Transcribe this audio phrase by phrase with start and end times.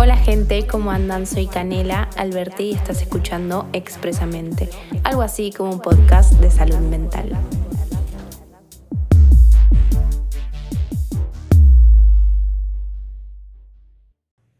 [0.00, 1.26] Hola gente, ¿cómo andan?
[1.26, 4.68] Soy Canela Alberti y estás escuchando Expresamente,
[5.02, 7.32] algo así como un podcast de salud mental.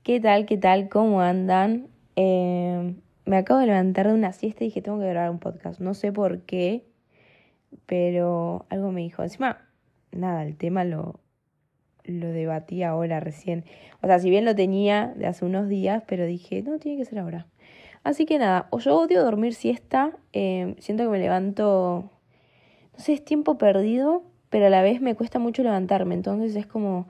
[0.02, 0.44] ¿Qué tal?
[0.44, 0.88] ¿Qué tal?
[0.88, 1.86] ¿Cómo andan?
[2.16, 5.78] Eh, me acabo de levantar de una siesta y dije, tengo que grabar un podcast.
[5.78, 6.84] No sé por qué,
[7.86, 9.22] pero algo me dijo.
[9.22, 9.68] Encima,
[10.10, 11.20] nada, el tema lo,
[12.08, 13.64] lo debatí ahora recién.
[14.02, 17.04] O sea, si bien lo tenía de hace unos días, pero dije, no, tiene que
[17.04, 17.46] ser ahora.
[18.04, 22.10] Así que nada, o yo odio dormir siesta, eh, siento que me levanto,
[22.96, 26.66] no sé, es tiempo perdido, pero a la vez me cuesta mucho levantarme, entonces es
[26.66, 27.08] como,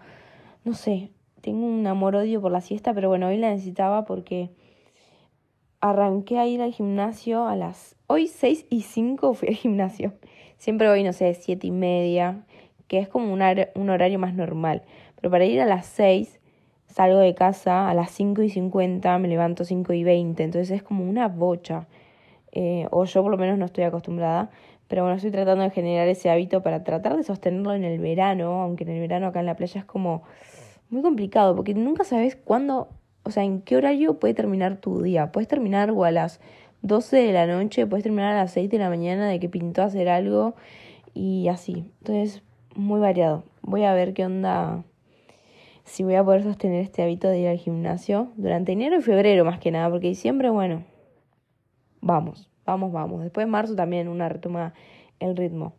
[0.65, 4.51] no sé, tengo un amor-odio por la siesta, pero bueno, hoy la necesitaba porque
[5.81, 7.97] arranqué a ir al gimnasio a las...
[8.07, 10.15] Hoy 6 y 5 fui al gimnasio.
[10.57, 12.45] Siempre voy, no sé, siete y media,
[12.89, 13.41] que es como un,
[13.91, 14.83] horario más normal.
[15.17, 16.41] Pero para ir a las 6
[16.87, 20.83] salgo de casa a las 5 y 50, me levanto 5 y 20, entonces es
[20.83, 21.87] como una bocha.
[22.53, 24.51] Eh, o yo por lo menos no estoy acostumbrada,
[24.89, 28.63] pero bueno, estoy tratando de generar ese hábito para tratar de sostenerlo en el verano,
[28.63, 30.23] aunque en el verano acá en la playa es como
[30.89, 32.89] muy complicado, porque nunca sabes cuándo,
[33.23, 35.31] o sea, en qué horario puede terminar tu día.
[35.31, 36.41] Puedes terminar o a las
[36.83, 39.83] 12 de la noche, puedes terminar a las 6 de la mañana de que pintó
[39.83, 40.55] hacer algo
[41.13, 41.85] y así.
[42.01, 42.43] Entonces,
[42.79, 43.45] muy variado.
[43.63, 44.85] Voy a ver qué onda,
[45.85, 49.45] si voy a poder sostener este hábito de ir al gimnasio durante enero y febrero
[49.45, 50.85] más que nada, porque diciembre, bueno,
[52.01, 53.23] vamos, vamos, vamos.
[53.23, 54.75] Después de marzo también una retoma
[55.19, 55.75] el ritmo.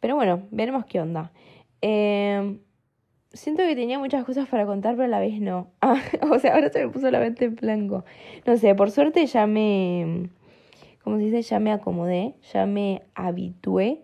[0.00, 1.30] Pero bueno, veremos qué onda.
[1.82, 2.58] Eh,
[3.32, 5.70] siento que tenía muchas cosas para contar, pero a la vez no.
[5.80, 8.04] Ah, o sea, ahora se me puso la mente en blanco.
[8.44, 10.30] No sé, por suerte ya me,
[11.04, 14.02] como se dice, ya me acomodé, ya me habitué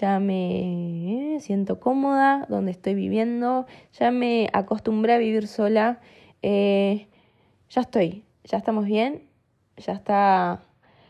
[0.00, 6.00] ya me siento cómoda donde estoy viviendo, ya me acostumbré a vivir sola,
[6.40, 7.08] eh,
[7.68, 9.28] ya estoy, ya estamos bien,
[9.76, 10.62] ya está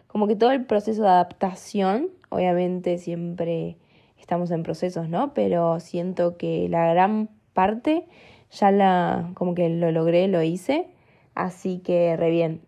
[0.08, 3.78] como que todo el proceso de adaptación, obviamente siempre
[4.18, 5.32] estamos en procesos, ¿no?
[5.32, 8.06] Pero siento que la gran parte
[8.50, 10.88] ya la, como que lo logré, lo hice,
[11.34, 12.62] así que re bien.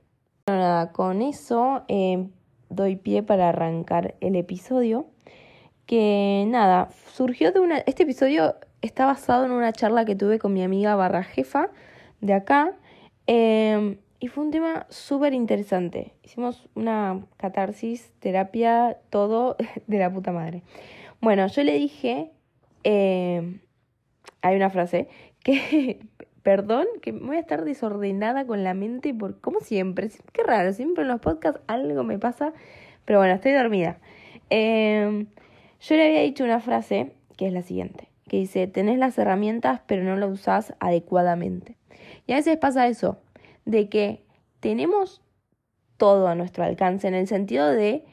[0.46, 2.28] Bueno, nada, con eso eh,
[2.68, 5.06] doy pie para arrancar el episodio
[5.86, 7.78] que nada, surgió de una...
[7.78, 11.70] Este episodio está basado en una charla que tuve con mi amiga barra jefa
[12.20, 12.72] de acá.
[13.26, 16.14] Em, y fue un tema súper interesante.
[16.22, 19.56] Hicimos una catarsis, terapia, todo
[19.86, 20.62] de la puta madre.
[21.20, 22.30] Bueno, yo le dije,
[22.82, 23.60] em,
[24.42, 25.08] hay una frase,
[25.42, 26.00] que,
[26.42, 31.02] perdón, que voy a estar desordenada con la mente, por, como siempre, qué raro, siempre
[31.02, 32.52] en los podcasts algo me pasa,
[33.04, 33.98] pero bueno, estoy dormida.
[34.50, 35.26] Eh,
[35.86, 39.80] yo le había dicho una frase que es la siguiente, que dice, tenés las herramientas
[39.86, 41.76] pero no las usás adecuadamente.
[42.26, 43.18] Y a veces pasa eso,
[43.66, 44.24] de que
[44.60, 45.20] tenemos
[45.98, 48.04] todo a nuestro alcance en el sentido de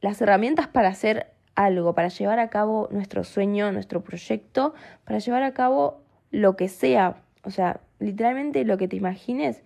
[0.00, 4.74] las herramientas para hacer algo, para llevar a cabo nuestro sueño, nuestro proyecto,
[5.04, 9.62] para llevar a cabo lo que sea, o sea, literalmente lo que te imagines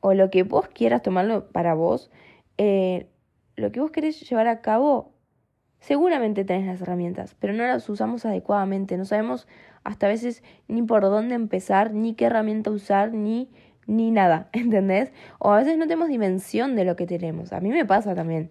[0.00, 2.10] o lo que vos quieras tomarlo para vos,
[2.58, 3.06] eh,
[3.56, 5.13] lo que vos querés llevar a cabo
[5.84, 8.96] Seguramente tenés las herramientas, pero no las usamos adecuadamente.
[8.96, 9.46] No sabemos
[9.82, 13.50] hasta a veces ni por dónde empezar, ni qué herramienta usar, ni,
[13.86, 15.12] ni nada, ¿entendés?
[15.38, 17.52] O a veces no tenemos dimensión de lo que tenemos.
[17.52, 18.48] A mí me pasa también.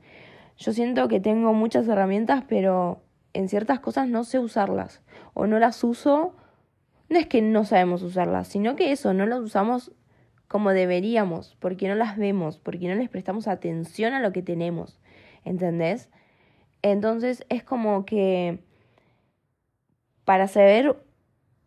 [0.57, 3.01] Yo siento que tengo muchas herramientas, pero
[3.33, 5.01] en ciertas cosas no sé usarlas.
[5.33, 6.35] O no las uso.
[7.09, 9.91] No es que no sabemos usarlas, sino que eso, no las usamos
[10.47, 14.99] como deberíamos, porque no las vemos, porque no les prestamos atención a lo que tenemos.
[15.45, 16.11] ¿Entendés?
[16.83, 18.59] Entonces es como que
[20.25, 21.01] para saber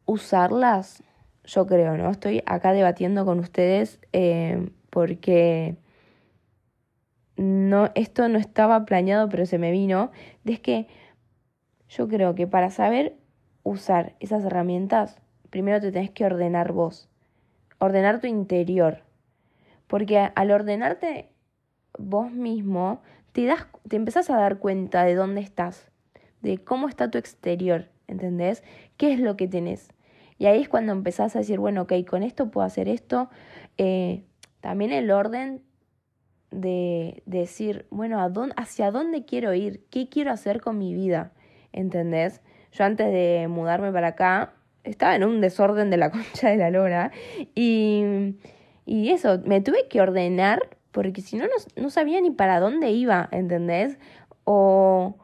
[0.04, 1.02] usarlas,
[1.44, 2.10] yo creo, ¿no?
[2.10, 5.76] Estoy acá debatiendo con ustedes eh, porque
[7.36, 10.10] no, esto no estaba planeado, pero se me vino.
[10.44, 10.86] Es que
[11.88, 13.16] yo creo que para saber
[13.62, 17.08] usar esas herramientas, primero te tenés que ordenar vos,
[17.78, 19.02] ordenar tu interior.
[19.86, 21.30] Porque al ordenarte
[21.98, 23.02] vos mismo,
[23.36, 25.90] te, das, empezás a dar cuenta de dónde estás,
[26.40, 28.64] de cómo está tu exterior, ¿entendés?
[28.96, 29.92] ¿Qué es lo que tenés?
[30.38, 33.28] Y ahí es cuando empezás a decir, bueno, ok, con esto puedo hacer esto.
[33.76, 34.24] Eh,
[34.62, 35.60] también el orden
[36.50, 39.84] de, decir, bueno, ¿a dónde, ¿hacia dónde quiero ir?
[39.90, 41.32] ¿Qué quiero hacer con mi vida?
[41.74, 42.40] ¿Entendés?
[42.72, 46.70] Yo antes de mudarme para acá, estaba en un desorden de la concha de la
[46.70, 47.12] lora.
[47.54, 48.34] Y,
[48.86, 51.44] y eso, me tuve que ordenar porque si no,
[51.76, 53.98] no, sabía ni para dónde iba, ¿entendés?
[54.44, 55.14] O,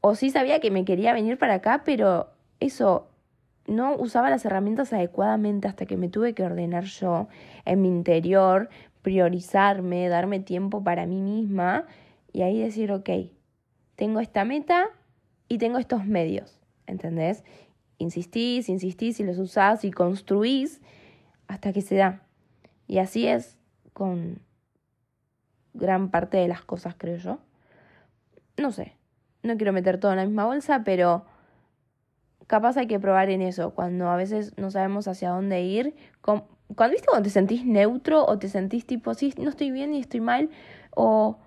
[0.00, 3.10] o sí sabía que me quería venir para acá, pero eso,
[3.66, 7.28] no usaba las herramientas adecuadamente hasta que me tuve que ordenar yo
[7.66, 8.70] en mi interior,
[9.02, 11.84] priorizarme, darme tiempo para mí misma
[12.32, 13.10] y ahí decir, ok,
[13.96, 14.86] tengo esta meta
[15.50, 17.44] y tengo estos medios, ¿entendés?
[17.98, 20.80] Insistís, insistís y los usás y construís
[21.46, 22.22] hasta que se da.
[22.86, 23.58] Y así es
[23.92, 24.40] con
[25.74, 27.38] gran parte de las cosas, creo yo.
[28.56, 28.96] No sé,
[29.42, 31.26] no quiero meter todo en la misma bolsa, pero
[32.46, 35.94] capaz hay que probar en eso, cuando a veces no sabemos hacia dónde ir.
[36.20, 36.46] Cuando,
[36.90, 40.20] ¿Viste cuando te sentís neutro o te sentís tipo, sí, no estoy bien y estoy
[40.20, 40.50] mal?
[40.90, 41.38] O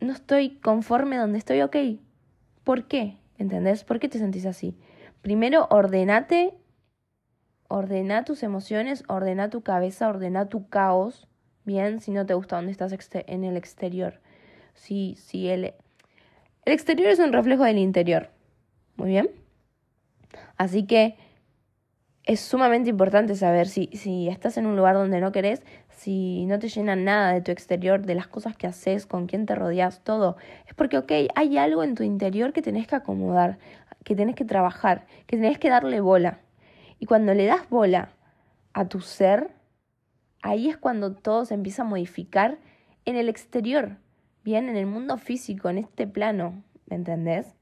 [0.00, 1.76] no estoy conforme donde estoy, ok.
[2.64, 3.18] ¿Por qué?
[3.38, 3.84] ¿Entendés?
[3.84, 4.76] ¿Por qué te sentís así?
[5.20, 6.54] Primero, ordenate,
[7.68, 11.28] ordena tus emociones, ordena tu cabeza, ordena tu caos,
[11.64, 12.92] bien, si no te gusta donde estás
[13.26, 14.20] en el exterior.
[14.74, 15.74] Si, si el,
[16.64, 18.30] el exterior es un reflejo del interior.
[18.96, 19.30] Muy bien.
[20.56, 21.16] Así que
[22.24, 26.58] es sumamente importante saber si, si estás en un lugar donde no querés, si no
[26.58, 30.04] te llena nada de tu exterior, de las cosas que haces, con quién te rodeas,
[30.04, 30.36] todo.
[30.66, 33.58] Es porque, ok, hay algo en tu interior que tenés que acomodar,
[34.04, 36.38] que tenés que trabajar, que tenés que darle bola.
[36.98, 38.10] Y cuando le das bola
[38.72, 39.50] a tu ser,
[40.42, 42.58] ahí es cuando todo se empieza a modificar
[43.04, 43.96] en el exterior,
[44.44, 47.54] bien, en el mundo físico, en este plano, ¿me entendés?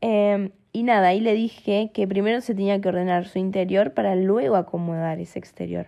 [0.00, 4.14] Em, y nada, ahí le dije que primero se tenía que ordenar su interior para
[4.16, 5.86] luego acomodar ese exterior.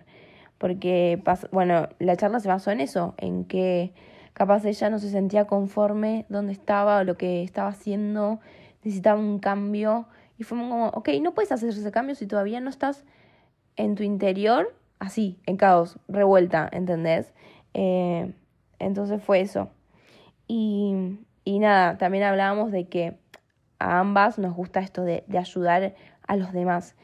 [0.57, 1.21] Porque,
[1.51, 3.93] bueno, la charla se basó en eso, en que
[4.33, 8.39] capaz ella no se sentía conforme donde estaba o lo que estaba haciendo,
[8.83, 10.07] necesitaba un cambio.
[10.37, 13.03] Y fue como, ok, no puedes hacer ese cambio si todavía no estás
[13.75, 14.73] en tu interior
[15.03, 17.33] así, en caos, revuelta, ¿entendés?
[17.73, 18.33] Eh,
[18.79, 19.69] entonces fue eso.
[20.47, 23.17] Y, y nada, también hablábamos de que
[23.79, 25.93] a ambas nos gusta esto de, de ayudar
[26.25, 26.95] a los demás,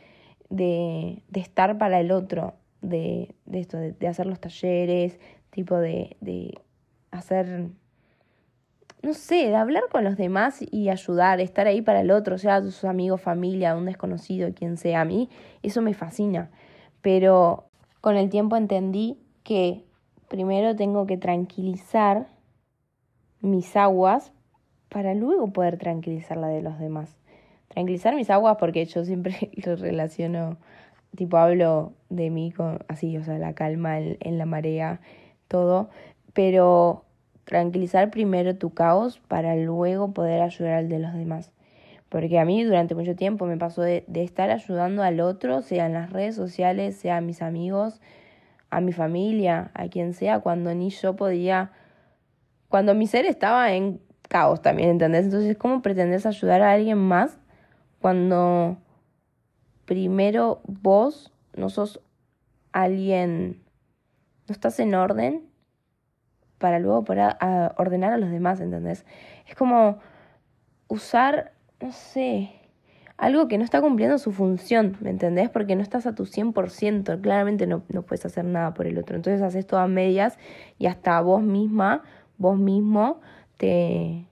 [0.49, 5.19] de, de, estar para el otro, de, de esto, de, hacer los talleres,
[5.49, 6.15] tipo de,
[7.11, 7.67] hacer,
[9.01, 12.61] no sé, de hablar con los demás y ayudar, estar ahí para el otro, sea
[12.61, 15.01] sus amigos, familia, un desconocido, quien sea.
[15.01, 15.29] A mí
[15.63, 16.49] eso me fascina.
[17.01, 17.68] Pero
[18.01, 19.83] con el tiempo entendí que
[20.27, 22.27] primero tengo que tranquilizar
[23.41, 24.31] mis aguas
[24.89, 27.15] para luego poder tranquilizar la de los demás.
[27.67, 30.57] Tranquilizar mis aguas porque yo siempre lo relaciono,
[31.15, 35.01] tipo hablo de mí con así, o sea, la calma en, la marea,
[35.47, 35.89] todo,
[36.33, 37.05] pero
[37.45, 41.51] tranquilizar primero tu caos para luego poder ayudar al de los demás.
[42.09, 45.85] Porque a mí durante mucho tiempo me pasó de, de estar ayudando al otro, sea
[45.85, 48.01] en las redes sociales, sea a mis amigos,
[48.69, 51.71] a mi familia, a quien sea, cuando ni yo podía,
[52.67, 55.25] cuando mi ser estaba en caos también, ¿entendés?
[55.25, 57.39] Entonces, ¿cómo pretendes ayudar a alguien más
[57.99, 58.77] cuando
[59.85, 61.99] primero vos no sos
[62.71, 63.63] alguien,
[64.47, 65.49] no estás en orden
[66.59, 67.35] para luego poder
[67.77, 69.05] ordenar a los demás, ¿entendés?
[69.47, 69.99] Es como
[70.87, 72.51] usar, no sé,
[73.19, 75.49] algo que no está cumpliendo su función, ¿me entendés?
[75.49, 79.15] Porque no estás a tu 100%, claramente no, no puedes hacer nada por el otro.
[79.15, 80.37] Entonces haces todo a medias
[80.77, 82.03] y hasta vos misma,
[82.37, 83.19] vos mismo,
[83.57, 84.25] te,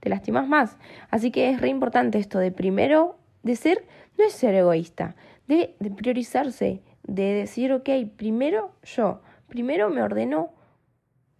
[0.00, 0.76] te lastimas más.
[1.10, 3.86] Así que es re importante esto de primero, de ser,
[4.18, 5.14] no es ser egoísta,
[5.46, 10.52] de, de priorizarse, de decir, ok, primero yo, primero me ordeno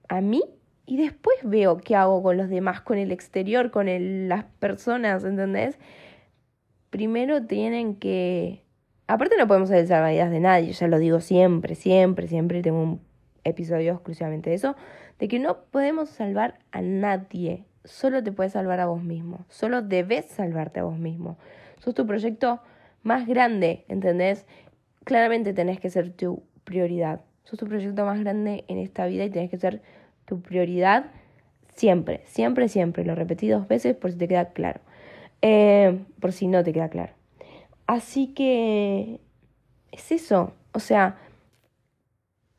[0.09, 0.42] a mí
[0.87, 5.25] y después veo qué hago con los demás, con el exterior, con el, las personas,
[5.25, 5.79] ¿entendés?
[6.91, 8.62] Primero tienen que...
[9.07, 12.83] Aparte no podemos hacer la vida de nadie, ya lo digo siempre, siempre, siempre tengo
[12.83, 13.00] un
[13.45, 14.76] episodio exclusivamente de eso,
[15.19, 19.83] de que no podemos salvar a nadie, solo te puedes salvar a vos mismo, solo
[19.83, 21.37] debes salvarte a vos mismo.
[21.81, 22.61] Sos tu proyecto
[23.03, 24.47] más grande, ¿entendés?
[25.05, 27.21] Claramente tenés que ser tu prioridad.
[27.43, 29.83] Sos tu proyecto más grande en esta vida y tenés que ser
[30.25, 31.07] tu prioridad
[31.75, 33.04] siempre, siempre, siempre.
[33.04, 34.81] Lo repetí dos veces por si te queda claro.
[35.43, 37.12] Eh, por si no te queda claro.
[37.87, 39.21] Así que
[39.93, 40.54] es eso.
[40.73, 41.19] O sea,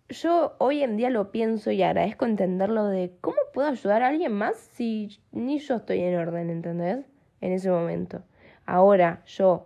[0.10, 4.34] yo hoy en día lo pienso y agradezco entenderlo de cómo puedo ayudar a alguien
[4.34, 7.06] más si ni yo estoy en orden, ¿entendés?
[7.42, 8.24] En ese momento.
[8.66, 9.66] Ahora yo...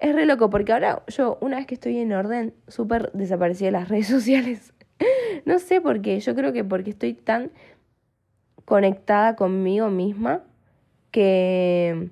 [0.00, 3.70] Es re loco porque ahora yo, una vez que estoy en orden, súper desaparecí de
[3.70, 4.74] las redes sociales.
[5.44, 7.50] No sé por qué, yo creo que porque estoy tan
[8.64, 10.42] conectada conmigo misma
[11.10, 12.10] que...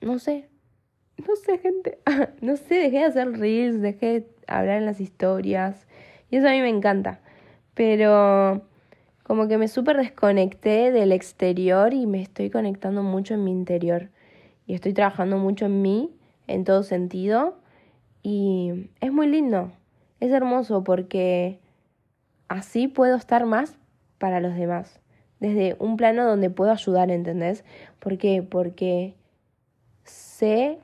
[0.00, 0.48] No sé,
[1.26, 1.98] no sé, gente.
[2.40, 5.86] no sé, dejé de hacer reels, dejé de hablar en las historias.
[6.30, 7.20] Y eso a mí me encanta.
[7.74, 8.62] Pero
[9.22, 14.10] como que me súper desconecté del exterior y me estoy conectando mucho en mi interior.
[14.66, 16.10] Y estoy trabajando mucho en mí,
[16.46, 17.56] en todo sentido.
[18.22, 19.72] Y es muy lindo,
[20.20, 21.58] es hermoso porque
[22.52, 23.76] así puedo estar más
[24.18, 25.00] para los demás,
[25.40, 27.64] desde un plano donde puedo ayudar, ¿entendés?
[27.98, 28.42] ¿Por qué?
[28.42, 29.16] Porque
[30.04, 30.78] sé,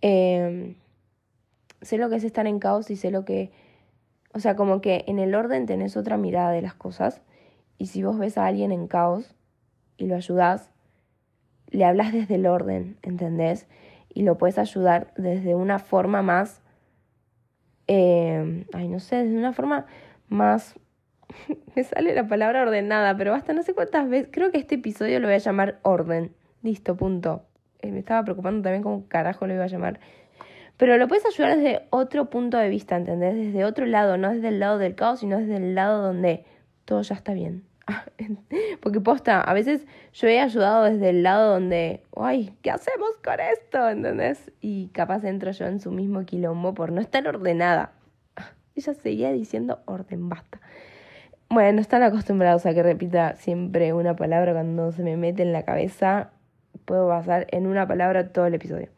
[0.00, 0.74] em,
[1.80, 3.52] sé lo que es estar en caos y sé lo que,
[4.34, 7.22] o sea, como que en el orden tenés otra mirada de las cosas
[7.78, 9.34] y si vos ves a alguien en caos
[9.96, 10.70] y lo ayudás,
[11.70, 13.68] le hablas desde el orden, ¿entendés?
[14.12, 16.60] Y lo puedes ayudar desde una forma más,
[17.86, 19.86] em, ay, no sé, desde una forma
[20.30, 20.74] más
[21.76, 24.28] me sale la palabra ordenada, pero basta, no sé cuántas veces.
[24.32, 26.34] Creo que este episodio lo voy a llamar orden.
[26.62, 27.44] Listo, punto.
[27.80, 30.00] Eh, me estaba preocupando también cómo carajo lo iba a llamar.
[30.76, 33.34] Pero lo puedes ayudar desde otro punto de vista, ¿entendés?
[33.34, 36.44] Desde otro lado, no desde el lado del caos, sino desde el lado donde
[36.84, 37.64] todo ya está bien.
[38.80, 43.40] Porque posta, a veces yo he ayudado desde el lado donde, ay, ¿qué hacemos con
[43.40, 43.88] esto?
[43.88, 44.50] ¿Entendés?
[44.60, 47.92] Y capaz entro yo en su mismo quilombo por no estar ordenada.
[48.80, 50.58] Ella seguía diciendo orden, basta.
[51.50, 55.64] Bueno, están acostumbrados a que repita siempre una palabra cuando se me mete en la
[55.64, 56.30] cabeza.
[56.86, 58.88] Puedo pasar en una palabra todo el episodio.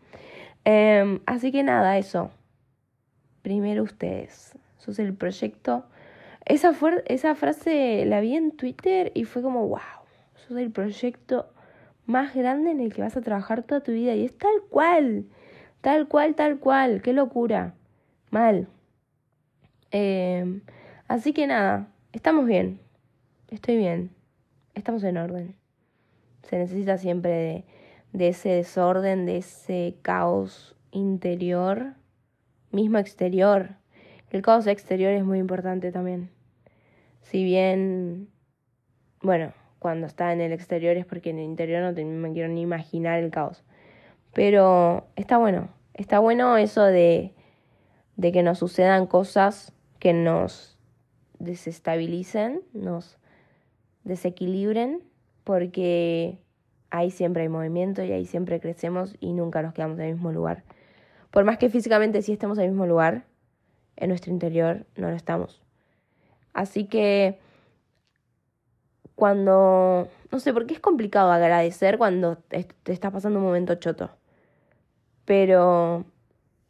[0.64, 2.30] Em, así que nada, eso.
[3.42, 4.56] Primero ustedes.
[4.78, 5.84] Sos el proyecto.
[6.44, 6.72] Esa,
[7.06, 9.80] esa frase la vi en Twitter y fue como, wow,
[10.36, 11.52] sos el proyecto
[12.06, 14.14] más grande en el que vas a trabajar toda tu vida.
[14.14, 15.24] Y es tal cual.
[15.80, 17.02] Tal cual, tal cual.
[17.02, 17.74] Qué locura.
[18.30, 18.68] Mal.
[19.92, 20.62] Em,
[21.06, 22.80] así que nada, estamos bien,
[23.50, 24.10] estoy bien,
[24.74, 25.54] estamos en orden.
[26.44, 27.66] Se necesita siempre
[28.12, 31.94] de, ese desorden, de ese caos interior,
[32.70, 33.76] mismo exterior.
[34.30, 36.30] El caos exterior es muy importante también.
[37.20, 38.30] Si bien,
[39.20, 42.62] bueno, cuando está en el exterior es porque en el interior no me quiero ni
[42.62, 43.62] imaginar el caos.
[44.32, 47.34] Pero está bueno, está bueno eso de,
[48.16, 50.76] de que nos sucedan cosas que nos
[51.38, 53.18] desestabilicen, nos
[54.02, 55.00] desequilibren,
[55.44, 56.40] porque
[56.90, 60.32] ahí siempre hay movimiento y ahí siempre crecemos y nunca nos quedamos en el mismo
[60.32, 60.64] lugar.
[61.30, 63.26] Por más que físicamente sí estemos en el mismo lugar,
[63.94, 65.62] en nuestro interior no lo estamos.
[66.52, 67.38] Así que
[69.14, 74.10] cuando, no sé, porque es complicado agradecer cuando te, te está pasando un momento choto,
[75.26, 76.04] pero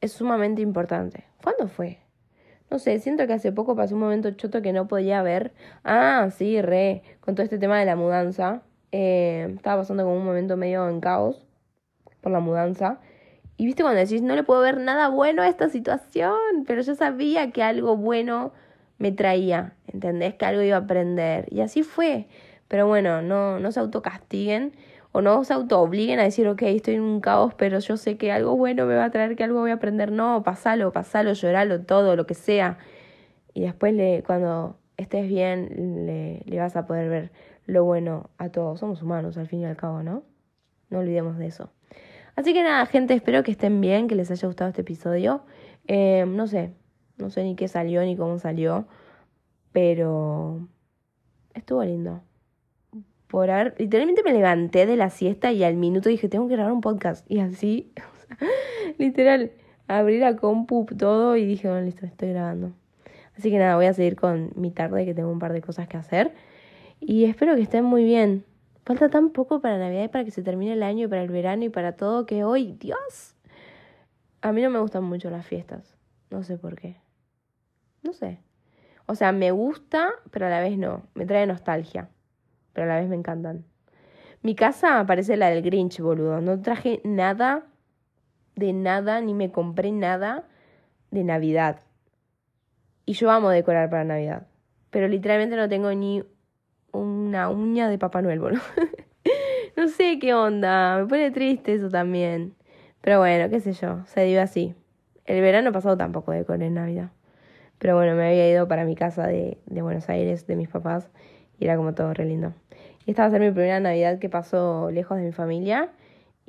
[0.02, 1.24] es sumamente importante.
[1.42, 2.01] ¿Cuándo fue?
[2.72, 5.52] No sé, siento que hace poco pasó un momento choto que no podía ver.
[5.84, 8.62] Ah, sí, re, con todo este tema de la mudanza.
[8.92, 11.46] Eh, estaba pasando como un momento medio en caos
[12.22, 12.98] por la mudanza.
[13.58, 16.32] Y viste cuando decís, no le puedo ver nada bueno a esta situación,
[16.66, 18.54] pero yo sabía que algo bueno
[18.96, 20.34] me traía, ¿entendés?
[20.36, 21.52] Que algo iba a aprender.
[21.52, 22.26] Y así fue.
[22.68, 24.72] Pero bueno, no, no se autocastiguen
[25.12, 28.32] o no se auto-obliguen a decir, ok, estoy en un caos, pero yo sé que
[28.32, 30.10] algo bueno me va a traer, que algo voy a aprender.
[30.10, 32.78] No, pasalo, pasalo, lloralo, todo, lo que sea.
[33.54, 37.32] Y después, le, cuando estés bien, le, le vas a poder ver
[37.66, 38.80] lo bueno a todos.
[38.80, 40.24] Somos humanos, al fin y al cabo, ¿no?
[40.88, 41.70] No olvidemos de eso.
[42.34, 45.44] Así que nada, gente, espero que estén bien, que les haya gustado este episodio.
[45.86, 46.72] Eh, no sé,
[47.18, 48.86] no sé ni qué salió ni cómo salió,
[49.72, 50.66] pero
[51.54, 52.22] estuvo lindo
[53.78, 57.28] literalmente me levanté de la siesta y al minuto dije, tengo que grabar un podcast.
[57.30, 57.92] Y así,
[58.98, 59.52] literal,
[59.88, 62.72] abrí la compu todo y dije, bueno, listo, estoy grabando.
[63.36, 65.88] Así que nada, voy a seguir con mi tarde que tengo un par de cosas
[65.88, 66.34] que hacer.
[67.00, 68.44] Y espero que estén muy bien.
[68.84, 71.30] Falta tan poco para Navidad y para que se termine el año y para el
[71.30, 73.34] verano y para todo que hoy, Dios.
[74.42, 75.96] A mí no me gustan mucho las fiestas.
[76.30, 76.96] No sé por qué.
[78.02, 78.40] No sé.
[79.06, 81.02] O sea, me gusta, pero a la vez no.
[81.14, 82.08] Me trae nostalgia
[82.72, 83.64] pero a la vez me encantan.
[84.42, 86.40] Mi casa parece la del Grinch, boludo.
[86.40, 87.66] No traje nada
[88.56, 90.44] de nada, ni me compré nada
[91.10, 91.80] de Navidad.
[93.04, 94.46] Y yo amo decorar para Navidad.
[94.90, 96.24] Pero literalmente no tengo ni
[96.92, 98.60] una uña de Papá Noel, boludo.
[99.76, 100.98] no sé qué onda.
[100.98, 102.54] Me pone triste eso también.
[103.00, 104.04] Pero bueno, qué sé yo.
[104.06, 104.74] Se dio así.
[105.24, 107.10] El verano pasado tampoco decoré en Navidad.
[107.78, 111.10] Pero bueno, me había ido para mi casa de, de Buenos Aires, de mis papás.
[111.62, 112.52] Y era como todo re lindo.
[113.06, 115.90] Y esta va a ser mi primera Navidad que paso lejos de mi familia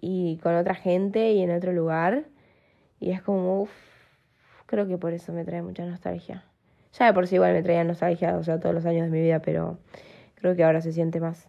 [0.02, 2.24] y con otra gente y en otro lugar.
[3.00, 3.72] Y es como, uff,
[4.66, 6.44] creo que por eso me trae mucha nostalgia.
[6.98, 9.22] Ya de por sí igual me traía nostalgia, o sea, todos los años de mi
[9.22, 9.78] vida, pero
[10.34, 11.48] creo que ahora se siente más.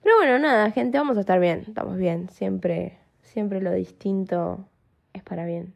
[0.00, 2.28] Pero bueno, nada, gente, vamos a estar bien, estamos bien.
[2.28, 4.64] Siempre, siempre lo distinto
[5.12, 5.74] es para bien.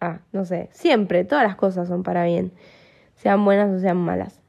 [0.00, 2.52] Ah, no sé, siempre, todas las cosas son para bien,
[3.16, 4.45] sean buenas o sean malas.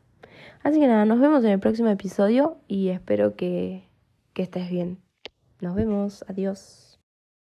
[0.68, 3.88] Así que nada, nos vemos en el próximo episodio y espero que,
[4.34, 5.00] que estés bien.
[5.62, 6.87] Nos vemos, adiós.